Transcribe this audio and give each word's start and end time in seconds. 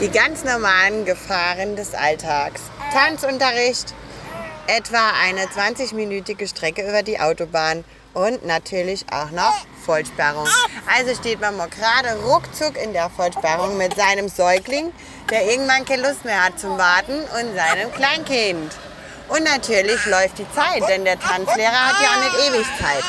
Die 0.00 0.10
ganz 0.10 0.44
normalen 0.44 1.06
Gefahren 1.06 1.74
des 1.74 1.94
Alltags. 1.94 2.60
Tanzunterricht, 2.92 3.94
etwa 4.66 5.10
eine 5.24 5.46
20-minütige 5.46 6.46
Strecke 6.46 6.86
über 6.86 7.02
die 7.02 7.18
Autobahn 7.18 7.82
und 8.12 8.44
natürlich 8.44 9.06
auch 9.10 9.30
noch 9.30 9.54
Vollsperrung. 9.86 10.46
Also 10.94 11.14
steht 11.14 11.40
man 11.40 11.56
gerade 11.70 12.14
ruckzuck 12.24 12.76
in 12.76 12.92
der 12.92 13.08
Vollsperrung 13.08 13.78
mit 13.78 13.96
seinem 13.96 14.28
Säugling, 14.28 14.92
der 15.30 15.50
irgendwann 15.50 15.86
keine 15.86 16.08
Lust 16.08 16.26
mehr 16.26 16.44
hat 16.44 16.60
zum 16.60 16.76
Warten 16.76 17.18
und 17.18 17.56
seinem 17.56 17.90
Kleinkind. 17.92 18.76
Und 19.28 19.44
natürlich 19.44 20.04
läuft 20.04 20.38
die 20.38 20.50
Zeit, 20.52 20.86
denn 20.88 21.06
der 21.06 21.18
Tanzlehrer 21.18 21.86
hat 21.86 21.96
ja 22.02 22.08
auch 22.10 22.22
nicht 22.22 22.48
ewig 22.48 22.66
Zeit. 22.78 23.04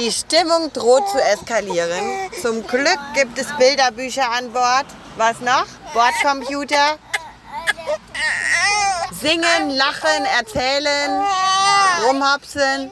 Die 0.00 0.10
Stimmung 0.10 0.72
droht 0.72 1.08
zu 1.08 1.22
eskalieren. 1.22 2.30
Zum 2.42 2.66
Glück 2.66 2.98
gibt 3.14 3.38
es 3.38 3.46
Bilderbücher 3.58 4.28
an 4.30 4.52
Bord. 4.52 4.86
Was 5.16 5.40
noch? 5.40 5.66
Bordcomputer. 5.92 6.98
Singen, 9.12 9.70
lachen, 9.70 10.24
erzählen, 10.38 11.22
rumhopsen. 12.06 12.90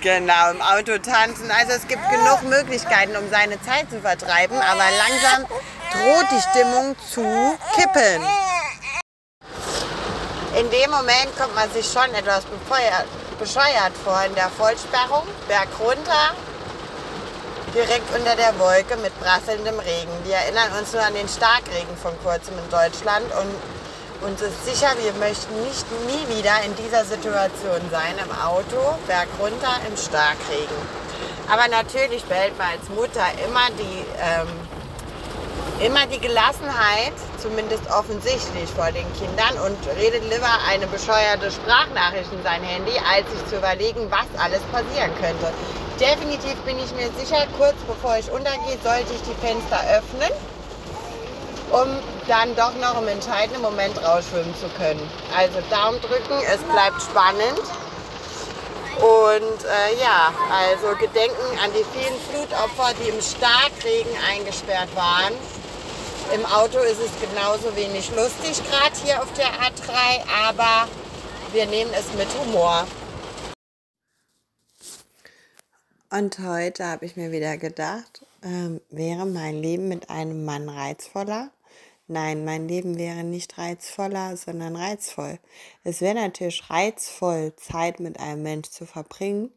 Genau, 0.00 0.50
im 0.50 0.62
Auto 0.62 0.98
tanzen. 0.98 1.50
Also 1.50 1.72
es 1.72 1.86
gibt 1.86 2.08
genug 2.10 2.42
Möglichkeiten, 2.42 3.16
um 3.16 3.28
seine 3.30 3.60
Zeit 3.62 3.90
zu 3.90 4.00
vertreiben, 4.00 4.56
aber 4.56 4.84
langsam 4.96 5.46
droht 5.92 6.26
die 6.30 6.40
Stimmung 6.50 6.96
zu 7.12 7.58
kippen. 7.74 8.24
In 10.56 10.70
dem 10.70 10.90
Moment 10.90 11.36
kommt 11.36 11.54
man 11.54 11.70
sich 11.72 11.86
schon 11.86 12.12
etwas 12.14 12.44
bescheuert 13.38 13.92
vor 14.04 14.22
in 14.24 14.34
der 14.34 14.48
Vollsperrung, 14.50 15.26
Berg 15.46 15.68
runter, 15.78 16.34
direkt 17.74 18.08
unter 18.16 18.36
der 18.36 18.58
Wolke 18.58 18.96
mit 18.96 19.12
prasselndem 19.20 19.78
Regen. 19.78 20.12
Wir 20.24 20.36
erinnern 20.36 20.72
uns 20.78 20.92
nur 20.92 21.02
an 21.02 21.14
den 21.14 21.28
Starkregen 21.28 21.96
von 22.00 22.12
kurzem 22.22 22.54
in 22.58 22.70
Deutschland 22.70 23.26
und 23.40 24.28
uns 24.28 24.40
ist 24.42 24.64
sicher, 24.64 24.90
wir 25.00 25.12
möchten 25.14 25.54
nicht 25.62 25.86
nie 26.06 26.36
wieder 26.36 26.62
in 26.64 26.74
dieser 26.74 27.04
Situation 27.04 27.80
sein, 27.90 28.14
im 28.18 28.32
Auto, 28.34 28.98
bergunter, 29.06 29.78
im 29.86 29.96
Starkregen. 29.96 30.76
Aber 31.50 31.68
natürlich 31.68 32.24
behält 32.24 32.58
man 32.58 32.68
als 32.68 32.88
Mutter 32.88 33.24
immer 33.46 33.70
die, 33.78 34.04
ähm, 34.20 34.48
immer 35.80 36.06
die 36.06 36.18
Gelassenheit, 36.18 37.14
zumindest 37.40 37.88
offensichtlich 37.90 38.68
vor 38.74 38.90
den 38.90 39.06
Kindern 39.14 39.54
und 39.64 39.78
redet 39.96 40.24
lieber 40.24 40.50
eine 40.68 40.88
bescheuerte 40.88 41.52
Sprachnachricht 41.52 42.32
in 42.32 42.42
sein 42.42 42.62
Handy, 42.64 42.98
als 42.98 43.30
sich 43.30 43.46
zu 43.46 43.56
überlegen, 43.56 44.10
was 44.10 44.26
alles 44.42 44.60
passieren 44.72 45.14
könnte. 45.20 45.52
Definitiv 46.00 46.54
bin 46.64 46.78
ich 46.78 46.92
mir 46.94 47.10
sicher, 47.18 47.46
kurz 47.58 47.76
bevor 47.86 48.16
ich 48.16 48.30
untergehe, 48.30 48.78
sollte 48.82 49.12
ich 49.12 49.22
die 49.22 49.46
Fenster 49.46 49.80
öffnen 49.96 50.32
um 51.70 51.88
dann 52.26 52.54
doch 52.56 52.74
noch 52.74 53.00
im 53.00 53.08
entscheidenden 53.08 53.62
Moment 53.62 54.02
rausschwimmen 54.02 54.54
zu 54.56 54.68
können. 54.70 55.00
Also 55.36 55.60
Daumen 55.70 56.00
drücken, 56.00 56.40
es 56.46 56.60
bleibt 56.62 57.02
spannend. 57.02 57.60
Und 58.98 59.64
äh, 59.64 60.00
ja, 60.00 60.32
also 60.50 60.96
Gedenken 60.98 61.58
an 61.62 61.70
die 61.72 61.84
vielen 61.96 62.18
Flutopfer, 62.30 62.94
die 63.00 63.10
im 63.10 63.20
Starkregen 63.22 64.10
eingesperrt 64.28 64.88
waren. 64.96 65.34
Im 66.34 66.44
Auto 66.46 66.78
ist 66.78 67.00
es 67.00 67.10
genauso 67.20 67.74
wenig 67.76 68.10
lustig, 68.16 68.60
gerade 68.68 68.96
hier 69.02 69.22
auf 69.22 69.32
der 69.34 69.46
A3, 69.46 70.48
aber 70.48 70.88
wir 71.52 71.66
nehmen 71.66 71.92
es 71.94 72.12
mit 72.18 72.28
Humor. 72.40 72.86
Und 76.10 76.38
heute 76.38 76.86
habe 76.86 77.04
ich 77.04 77.16
mir 77.16 77.32
wieder 77.32 77.58
gedacht, 77.58 78.24
äh, 78.40 78.80
wäre 78.88 79.26
mein 79.26 79.60
Leben 79.60 79.88
mit 79.88 80.08
einem 80.08 80.46
Mann 80.46 80.70
reizvoller? 80.70 81.50
Nein, 82.06 82.46
mein 82.46 82.66
Leben 82.66 82.96
wäre 82.96 83.24
nicht 83.24 83.58
reizvoller, 83.58 84.34
sondern 84.38 84.74
reizvoll. 84.74 85.38
Es 85.84 86.00
wäre 86.00 86.14
natürlich 86.14 86.70
reizvoll, 86.70 87.52
Zeit 87.56 88.00
mit 88.00 88.18
einem 88.18 88.42
Mensch 88.42 88.70
zu 88.70 88.86
verbringen, 88.86 89.52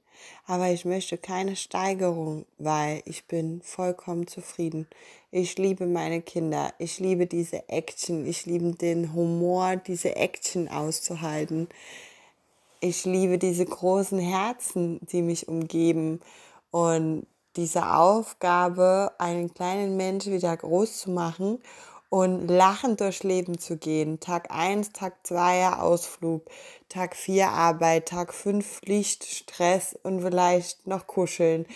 aber 0.46 0.72
ich 0.72 0.84
möchte 0.84 1.18
keine 1.18 1.56
Steigerung, 1.56 2.46
weil 2.58 3.02
ich 3.06 3.28
bin 3.28 3.62
vollkommen 3.62 4.28
zufrieden. 4.28 4.88
Ich 5.32 5.58
liebe 5.58 5.86
meine 5.86 6.22
Kinder, 6.22 6.74
ich 6.80 7.00
liebe 7.00 7.28
diese 7.28 7.70
Action, 7.70 8.26
ich 8.26 8.46
liebe 8.46 8.74
den 8.74 9.14
Humor, 9.14 9.78
diese 9.78 10.18
Action 10.18 10.68
auszuhalten. 10.68 11.70
Ich 12.84 13.06
liebe 13.06 13.38
diese 13.38 13.64
großen 13.64 14.18
Herzen, 14.18 15.00
die 15.12 15.22
mich 15.22 15.48
umgeben 15.48 16.20
und 16.72 17.28
diese 17.56 17.94
Aufgabe, 17.94 19.12
einen 19.20 19.54
kleinen 19.54 19.98
Mensch 19.98 20.26
wieder 20.26 20.58
groß 20.58 21.02
zu 21.02 21.12
machen 21.12 21.60
und 22.10 22.48
lachend 22.48 23.00
durchs 23.00 23.22
Leben 23.22 23.60
zu 23.60 23.78
gehen. 23.78 24.20
Tag 24.20 24.50
1, 24.50 24.94
Tag 24.94 25.28
2 25.28 25.74
Ausflug, 25.74 26.46
Tag 26.90 27.16
4 27.16 27.50
Arbeit, 27.50 28.08
Tag 28.08 28.34
5 28.34 28.66
Pflicht, 28.66 29.26
Stress 29.26 29.96
und 30.02 30.22
vielleicht 30.22 30.88
noch 30.88 31.06
kuscheln. 31.06 31.68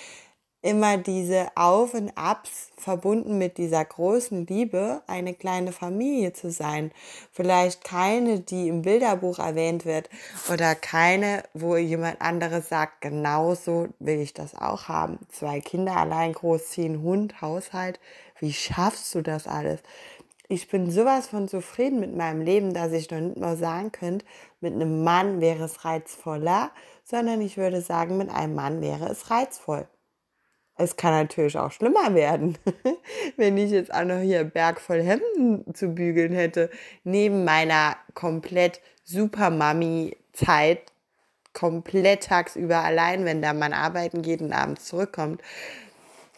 Immer 0.66 0.98
diese 0.98 1.50
Auf 1.53 1.94
und 1.94 2.18
Abs 2.18 2.72
verbunden 2.76 3.38
mit 3.38 3.59
dieser 3.59 3.86
großen 3.86 4.48
Liebe, 4.48 5.03
eine 5.06 5.36
kleine 5.36 5.72
Familie 5.72 6.34
zu 6.34 6.50
sein. 6.50 6.92
Vielleicht 7.31 7.84
keine, 7.84 8.40
die 8.40 8.68
im 8.68 8.81
Bilderbuch 8.81 9.38
erwähnt 9.38 9.86
wird 9.86 10.09
oder 10.52 10.74
keine, 10.74 11.44
wo 11.54 11.75
jemand 11.75 12.20
anderes 12.20 12.68
sagt, 12.68 13.02
genauso 13.02 13.90
will 14.00 14.20
ich 14.20 14.34
das 14.34 14.56
auch 14.56 14.88
haben. 14.88 15.20
Zwei 15.30 15.59
Kinder 15.59 15.98
allein 15.98 16.34
großziehen, 16.34 17.04
Hund, 17.04 17.42
Haushalt. 17.42 18.00
Wie 18.40 18.52
schaffst 18.52 19.14
du 19.14 19.22
das 19.22 19.46
alles? 19.46 19.81
ich 20.48 20.68
bin 20.68 20.90
sowas 20.90 21.28
von 21.28 21.48
zufrieden 21.48 22.00
mit 22.00 22.16
meinem 22.16 22.42
Leben, 22.42 22.74
dass 22.74 22.92
ich 22.92 23.09
noch 23.12 23.20
nicht 23.20 23.38
mal 23.38 23.58
sagen 23.58 23.92
könnte, 23.92 24.25
mit 24.62 24.74
einem 24.74 25.04
Mann 25.04 25.42
wäre 25.42 25.66
es 25.66 25.86
reizvoller, 25.86 26.72
sondern 27.04 27.42
ich 27.42 27.58
würde 27.58 27.81
sagen, 27.81 28.18
mit 28.18 28.30
einem 28.30 28.56
Mann 28.56 28.81
wäre 28.81 29.09
es 29.09 29.30
reizvoll. 29.30 29.88
Es 30.78 30.97
kann 30.97 31.13
natürlich 31.13 31.58
auch 31.58 31.72
schlimmer 31.72 32.13
werden, 32.13 32.58
wenn 33.38 33.58
ich 33.58 33.72
jetzt 33.72 33.94
auch 33.94 34.03
noch 34.03 34.19
hier 34.19 34.44
Berg 34.44 34.81
voll 34.81 35.02
Hemden 35.02 35.74
zu 35.74 35.90
bügeln 35.90 36.34
hätte, 36.34 36.69
neben 37.03 37.46
meiner 37.46 37.96
komplett 38.13 38.81
super 39.03 39.50
Mami-Zeit, 39.50 40.80
komplett 41.53 42.24
tagsüber 42.25 42.80
allein, 42.84 43.24
wenn 43.24 43.41
der 43.41 43.53
Mann 43.53 43.72
arbeiten 43.72 44.22
geht 44.22 44.41
und 44.41 44.52
abends 44.52 44.86
zurückkommt. 44.86 45.41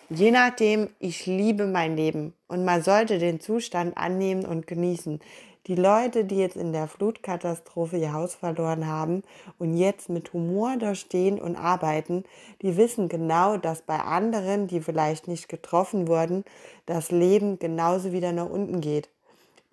Je 0.09 0.31
nachdem, 0.31 0.89
ich 0.99 1.25
liebe 1.25 1.65
mein 1.65 1.97
Leben 1.97 2.33
und 2.47 2.63
man 2.63 2.83
sollte 2.83 3.17
den 3.17 3.39
Zustand 3.41 3.97
annehmen 3.97 4.45
und 4.45 4.67
genießen. 4.67 5.19
Die 5.67 5.75
Leute, 5.75 6.23
die 6.23 6.37
jetzt 6.37 6.55
in 6.55 6.71
der 6.71 6.87
Flutkatastrophe 6.87 7.97
ihr 7.97 8.13
Haus 8.13 8.35
verloren 8.35 8.87
haben 8.87 9.23
und 9.59 9.75
jetzt 9.75 10.07
mit 10.07 10.31
Humor 10.31 10.77
da 10.79 10.95
stehen 10.95 11.41
und 11.41 11.57
arbeiten, 11.57 12.23
die 12.61 12.77
wissen 12.77 13.09
genau, 13.09 13.57
dass 13.57 13.81
bei 13.81 13.99
anderen, 13.99 14.67
die 14.67 14.79
vielleicht 14.79 15.27
nicht 15.27 15.49
getroffen 15.49 16.07
wurden, 16.07 16.45
das 16.85 17.11
Leben 17.11 17.59
genauso 17.59 18.13
wieder 18.13 18.31
nach 18.31 18.49
unten 18.49 18.79
geht. 18.79 19.09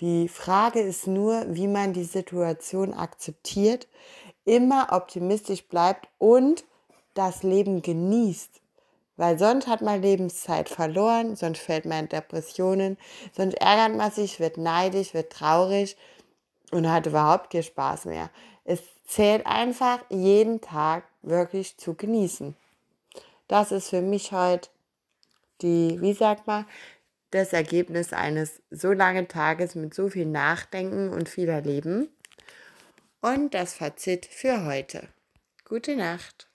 Die 0.01 0.27
Frage 0.27 0.81
ist 0.81 1.07
nur, 1.07 1.45
wie 1.49 1.69
man 1.69 1.93
die 1.93 2.03
Situation 2.03 2.93
akzeptiert, 2.93 3.87
immer 4.45 4.89
optimistisch 4.91 5.63
bleibt 5.69 6.09
und 6.19 6.65
das 7.15 7.45
Leben 7.45 7.83
genießt. 7.83 8.64
Weil 9.17 9.39
sonst 9.39 9.69
hat 9.69 9.81
man 9.81 10.03
Lebenszeit 10.03 10.69
verloren, 10.69 11.37
sonst 11.37 11.61
fällt 11.61 11.85
man 11.85 12.01
in 12.01 12.09
Depressionen, 12.09 12.99
sonst 13.33 13.55
ärgert 13.55 13.97
man 13.97 14.11
sich, 14.11 14.41
wird 14.41 14.59
neidisch, 14.59 15.15
wird 15.15 15.33
traurig 15.33 15.97
und 16.73 16.91
hat 16.91 17.07
überhaupt 17.07 17.51
keinen 17.51 17.63
Spaß 17.63 18.07
mehr. 18.07 18.31
Es 18.65 18.83
zählt 19.07 19.47
einfach, 19.47 20.01
jeden 20.11 20.61
Tag 20.61 21.05
wirklich 21.23 21.77
zu 21.77 21.95
genießen. 21.95 22.57
Das 23.47 23.73
ist 23.73 23.91
für 23.91 24.03
mich 24.03 24.33
heute 24.33 24.69
die, 25.61 26.01
wie 26.01 26.15
sagt 26.15 26.47
man, 26.47 26.67
das 27.31 27.53
Ergebnis 27.53 28.13
eines 28.13 28.63
so 28.71 28.93
langen 28.93 29.29
Tages 29.29 29.75
mit 29.75 29.95
so 29.95 30.09
viel 30.09 30.27
Nachdenken 30.27 31.11
und 31.11 31.29
viel 31.29 31.49
Erleben. 31.49 32.09
Und 33.21 33.55
das 33.55 33.75
Fazit 33.75 34.27
für 34.27 34.65
heute. 34.65 35.09
Gute 35.65 35.97
Nacht. 35.97 36.49